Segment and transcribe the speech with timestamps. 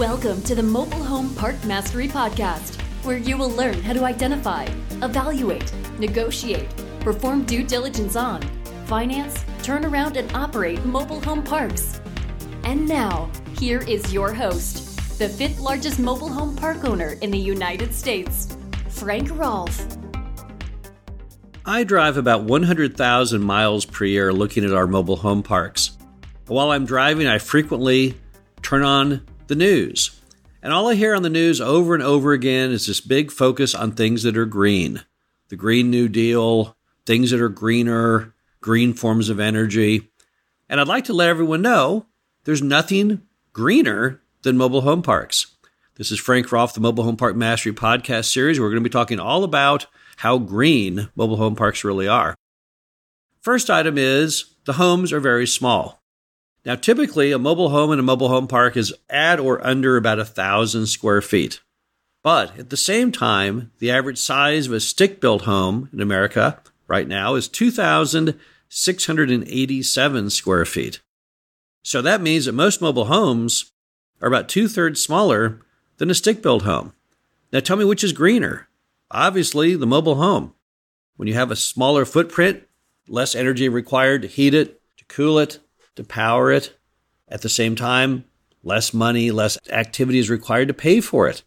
[0.00, 4.64] Welcome to the Mobile Home Park Mastery Podcast, where you will learn how to identify,
[5.02, 6.70] evaluate, negotiate,
[7.00, 8.40] perform due diligence on,
[8.86, 12.00] finance, turn around, and operate mobile home parks.
[12.64, 17.38] And now, here is your host, the fifth largest mobile home park owner in the
[17.38, 18.56] United States,
[18.88, 19.86] Frank Rolfe.
[21.66, 25.90] I drive about 100,000 miles per year looking at our mobile home parks.
[26.46, 28.14] While I'm driving, I frequently
[28.62, 30.18] turn on the news.
[30.62, 33.74] And all I hear on the news over and over again is this big focus
[33.74, 35.02] on things that are green
[35.48, 40.08] the Green New Deal, things that are greener, green forms of energy.
[40.68, 42.06] And I'd like to let everyone know
[42.44, 45.48] there's nothing greener than mobile home parks.
[45.96, 48.60] This is Frank Rolfe, the Mobile Home Park Mastery podcast series.
[48.60, 49.86] We're going to be talking all about
[50.18, 52.36] how green mobile home parks really are.
[53.40, 55.99] First item is the homes are very small.
[56.64, 60.18] Now, typically, a mobile home in a mobile home park is at or under about
[60.18, 61.60] a thousand square feet.
[62.22, 66.60] But at the same time, the average size of a stick built home in America
[66.86, 71.00] right now is 2,687 square feet.
[71.82, 73.72] So that means that most mobile homes
[74.20, 75.62] are about two thirds smaller
[75.96, 76.92] than a stick built home.
[77.52, 78.68] Now tell me which is greener.
[79.10, 80.52] Obviously, the mobile home.
[81.16, 82.64] When you have a smaller footprint,
[83.08, 85.58] less energy required to heat it, to cool it,
[85.96, 86.76] to power it.
[87.28, 88.24] At the same time,
[88.62, 91.42] less money, less activity is required to pay for it.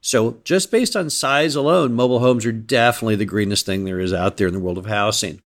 [0.00, 4.12] So, just based on size alone, mobile homes are definitely the greenest thing there is
[4.12, 5.42] out there in the world of housing.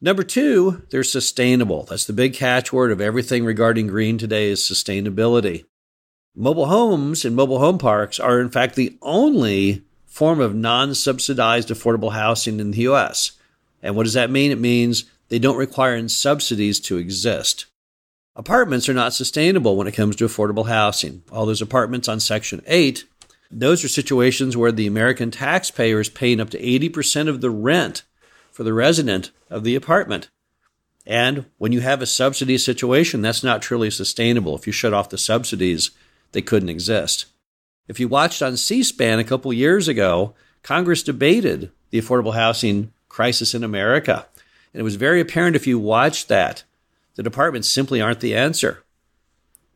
[0.00, 1.84] Number two, they're sustainable.
[1.84, 5.64] That's the big catchword of everything regarding green today is sustainability.
[6.34, 11.68] Mobile homes and mobile home parks are, in fact, the only form of non subsidized
[11.68, 13.32] affordable housing in the US.
[13.82, 14.50] And what does that mean?
[14.50, 17.66] It means they don't require subsidies to exist.
[18.36, 21.22] Apartments are not sustainable when it comes to affordable housing.
[21.30, 23.04] All those apartments on Section 8,
[23.50, 28.02] those are situations where the American taxpayer is paying up to 80% of the rent
[28.50, 30.28] for the resident of the apartment.
[31.06, 34.56] And when you have a subsidy situation, that's not truly sustainable.
[34.56, 35.90] If you shut off the subsidies,
[36.32, 37.26] they couldn't exist.
[37.86, 42.92] If you watched on C SPAN a couple years ago, Congress debated the affordable housing
[43.08, 44.26] crisis in America.
[44.74, 46.64] And it was very apparent if you watched that
[47.14, 48.82] the departments simply aren't the answer.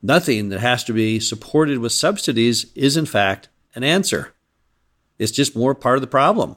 [0.02, 4.34] Nothing that has to be supported with subsidies is, in fact, an answer.
[5.18, 6.56] It's just more part of the problem.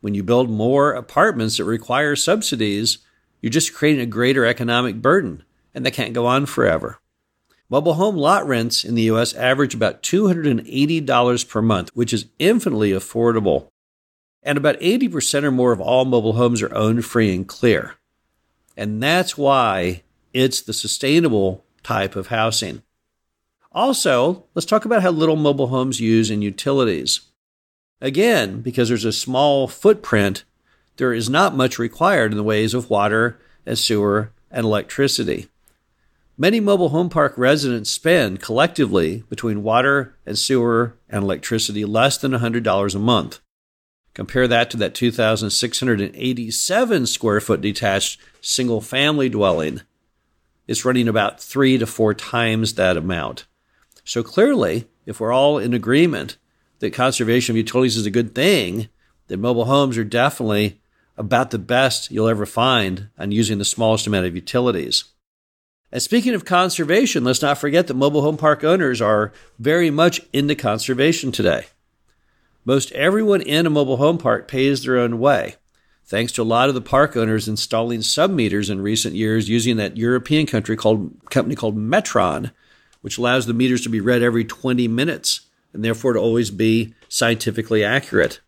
[0.00, 2.98] When you build more apartments that require subsidies,
[3.40, 6.98] you're just creating a greater economic burden, and that can't go on forever.
[7.68, 12.90] Mobile home lot rents in the US average about $280 per month, which is infinitely
[12.90, 13.68] affordable.
[14.46, 17.96] And about 80% or more of all mobile homes are owned free and clear.
[18.76, 22.82] And that's why it's the sustainable type of housing.
[23.72, 27.22] Also, let's talk about how little mobile homes use in utilities.
[28.00, 30.44] Again, because there's a small footprint,
[30.96, 35.48] there is not much required in the ways of water and sewer and electricity.
[36.38, 42.30] Many mobile home park residents spend collectively between water and sewer and electricity less than
[42.30, 43.40] $100 a month.
[44.16, 49.82] Compare that to that 2,687 square foot detached single family dwelling.
[50.66, 53.44] It's running about three to four times that amount.
[54.04, 56.38] So clearly, if we're all in agreement
[56.78, 58.88] that conservation of utilities is a good thing,
[59.26, 60.80] then mobile homes are definitely
[61.18, 65.04] about the best you'll ever find on using the smallest amount of utilities.
[65.92, 70.22] And speaking of conservation, let's not forget that mobile home park owners are very much
[70.32, 71.66] into conservation today.
[72.66, 75.54] Most everyone in a mobile home park pays their own way,
[76.04, 79.76] thanks to a lot of the park owners installing sub meters in recent years using
[79.76, 82.50] that European country called company called Metron,
[83.02, 86.92] which allows the meters to be read every 20 minutes and therefore to always be
[87.08, 88.40] scientifically accurate.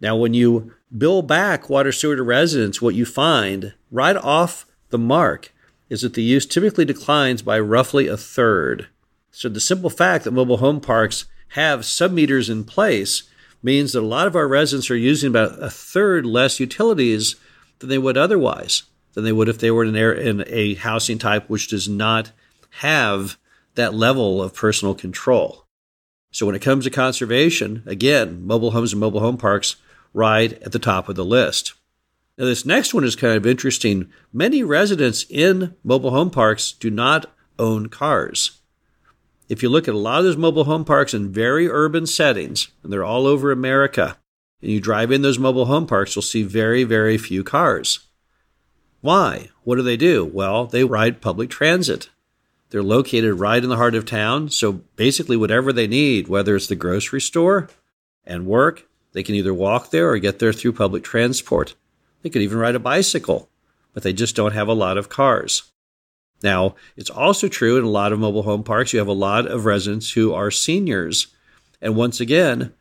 [0.00, 4.98] Now, when you bill back water sewer to residents, what you find right off the
[4.98, 5.52] mark
[5.90, 8.86] is that the use typically declines by roughly a third.
[9.32, 13.24] So the simple fact that mobile home parks have sub meters in place
[13.62, 17.36] means that a lot of our residents are using about a third less utilities
[17.78, 21.48] than they would otherwise, than they would if they were in, in a housing type
[21.48, 22.32] which does not
[22.80, 23.38] have
[23.74, 25.66] that level of personal control.
[26.30, 29.76] So when it comes to conservation, again, mobile homes and mobile home parks
[30.12, 31.74] ride at the top of the list.
[32.36, 34.10] Now, this next one is kind of interesting.
[34.32, 38.55] Many residents in mobile home parks do not own cars
[39.48, 42.68] if you look at a lot of those mobile home parks in very urban settings,
[42.82, 44.18] and they're all over America,
[44.60, 48.00] and you drive in those mobile home parks, you'll see very, very few cars.
[49.00, 49.50] Why?
[49.62, 50.24] What do they do?
[50.24, 52.08] Well, they ride public transit.
[52.70, 54.48] They're located right in the heart of town.
[54.48, 57.68] So basically, whatever they need, whether it's the grocery store
[58.24, 61.74] and work, they can either walk there or get there through public transport.
[62.22, 63.48] They could even ride a bicycle,
[63.94, 65.70] but they just don't have a lot of cars.
[66.42, 69.46] Now, it's also true in a lot of mobile home parks, you have a lot
[69.46, 71.28] of residents who are seniors.
[71.80, 72.72] And once again,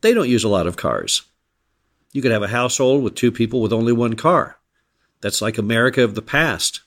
[0.00, 1.22] they don't use a lot of cars.
[2.12, 4.58] You could have a household with two people with only one car.
[5.20, 6.80] That's like America of the past.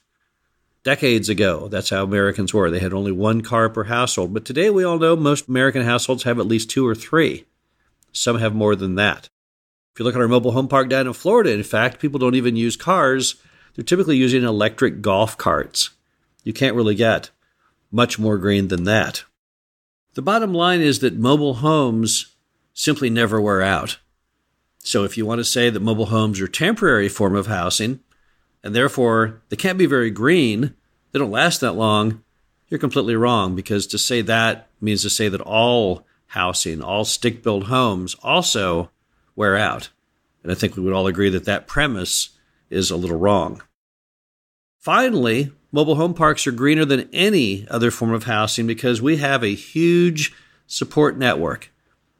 [0.84, 2.70] Decades ago, that's how Americans were.
[2.70, 4.32] They had only one car per household.
[4.32, 7.44] But today, we all know most American households have at least two or three.
[8.12, 9.28] Some have more than that.
[9.92, 12.36] If you look at our mobile home park down in Florida, in fact, people don't
[12.36, 13.36] even use cars.
[13.74, 15.90] They're typically using electric golf carts.
[16.46, 17.30] You can't really get
[17.90, 19.24] much more green than that.
[20.14, 22.36] The bottom line is that mobile homes
[22.72, 23.98] simply never wear out.
[24.78, 27.98] So if you want to say that mobile homes are temporary form of housing,
[28.62, 30.72] and therefore they can't be very green,
[31.10, 32.22] they don't last that long,
[32.68, 37.42] you're completely wrong because to say that means to say that all housing, all stick
[37.42, 38.92] built homes also
[39.34, 39.88] wear out.
[40.44, 42.38] And I think we would all agree that that premise
[42.70, 43.62] is a little wrong.
[44.86, 49.42] Finally, mobile home parks are greener than any other form of housing because we have
[49.42, 50.32] a huge
[50.68, 51.72] support network.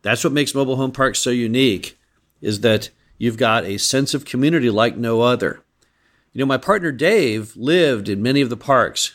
[0.02, 1.96] That's what makes mobile home parks so unique
[2.40, 5.62] is that you've got a sense of community like no other.
[6.32, 9.14] You know, my partner Dave lived in many of the parks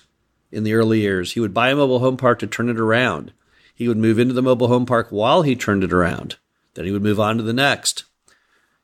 [0.49, 1.33] in the early years.
[1.33, 3.33] He would buy a mobile home park to turn it around.
[3.75, 6.37] He would move into the mobile home park while he turned it around.
[6.75, 8.05] Then he would move on to the next.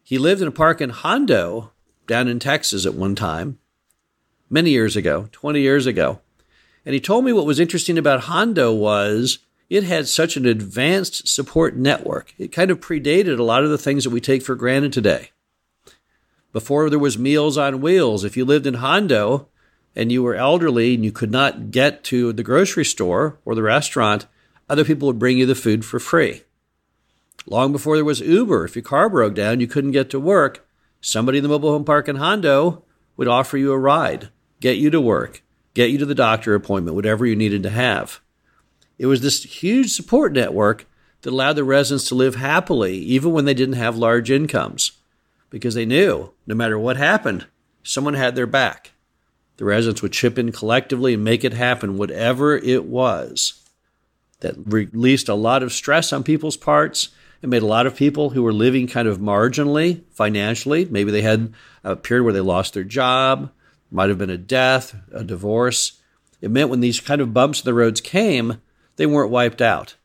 [0.03, 1.71] He lived in a park in Hondo
[2.05, 3.59] down in Texas at one time,
[4.49, 6.19] many years ago, 20 years ago.
[6.85, 9.39] And he told me what was interesting about Hondo was
[9.69, 12.33] it had such an advanced support network.
[12.37, 15.31] It kind of predated a lot of the things that we take for granted today
[16.57, 19.47] before there was Meals on Wheels, if you lived in Hondo
[19.95, 23.61] and you were elderly and you could not get to the grocery store or the
[23.61, 24.25] restaurant,
[24.67, 26.41] other people would bring you the food for free.
[27.45, 30.67] Long before there was Uber, if your car broke down, you couldn't get to work,
[30.99, 32.83] somebody in the mobile home park in Hondo
[33.15, 34.29] would offer you a ride,
[34.59, 35.43] get you to work,
[35.73, 38.19] get you to the doctor appointment, whatever you needed to have.
[38.97, 40.87] It was this huge support network
[41.21, 44.93] that allowed the residents to live happily, even when they didn't have large incomes
[45.49, 47.47] because they knew no matter what happened,
[47.83, 48.91] someone had their back.
[49.57, 53.63] The residents would chip in collectively and make it happen, whatever it was.
[54.41, 57.09] That released a lot of stress on people's parts.
[57.41, 60.85] It made a lot of people who were living kind of marginally financially.
[60.85, 63.51] Maybe they had a period where they lost their job,
[63.89, 66.01] might have been a death, a divorce.
[66.41, 68.61] It meant when these kind of bumps in the roads came,
[68.97, 69.95] they weren't wiped out.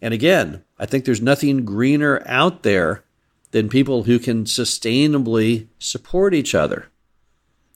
[0.00, 3.04] And again, I think there's nothing greener out there
[3.50, 6.88] than people who can sustainably support each other.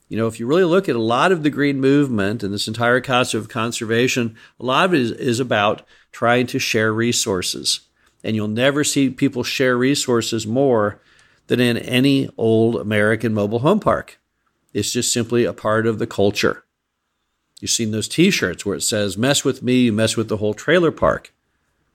[0.09, 2.69] You know, if you really look at a lot of the green movement and this
[2.69, 5.83] entire concept of conservation, a lot of it is, is about
[6.13, 7.81] trying to share resources.
[8.23, 11.01] And you'll never see people share resources more
[11.47, 14.21] than in any old American mobile home park.
[14.73, 16.65] It's just simply a part of the culture.
[17.61, 20.39] You've seen those t shirts where it says, mess with me, you mess with the
[20.39, 21.33] whole trailer park.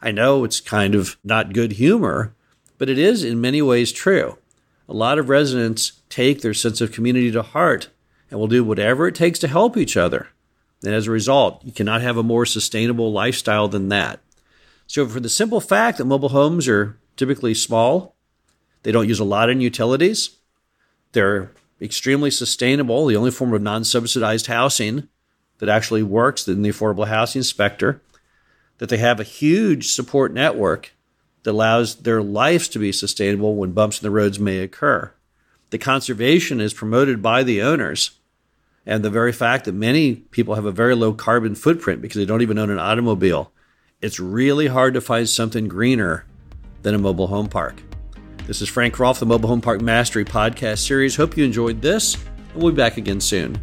[0.01, 2.33] I know it's kind of not good humor,
[2.77, 4.37] but it is in many ways true.
[4.87, 7.89] A lot of residents take their sense of community to heart
[8.29, 10.27] and will do whatever it takes to help each other.
[10.83, 14.19] And as a result, you cannot have a more sustainable lifestyle than that.
[14.85, 18.15] So, for the simple fact that mobile homes are typically small,
[18.83, 20.37] they don't use a lot in utilities,
[21.11, 25.07] they're extremely sustainable, the only form of non subsidized housing
[25.59, 28.01] that actually works in the affordable housing sector,
[28.77, 30.93] that they have a huge support network
[31.43, 35.11] that allows their lives to be sustainable when bumps in the roads may occur.
[35.69, 38.11] The conservation is promoted by the owners.
[38.85, 42.25] And the very fact that many people have a very low carbon footprint because they
[42.25, 43.51] don't even own an automobile,
[44.01, 46.25] it's really hard to find something greener
[46.83, 47.81] than a mobile home park.
[48.47, 51.17] This is Frank Rolfe, the Mobile Home Park Mastery podcast series.
[51.17, 52.15] Hope you enjoyed this,
[52.53, 53.61] and we'll be back again soon.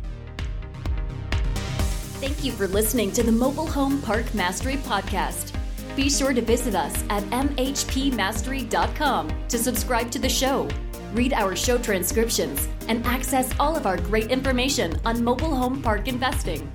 [2.20, 5.52] Thank you for listening to the Mobile Home Park Mastery podcast.
[5.96, 10.68] Be sure to visit us at mhpmastery.com to subscribe to the show,
[11.14, 16.08] read our show transcriptions, and access all of our great information on mobile home park
[16.08, 16.70] investing.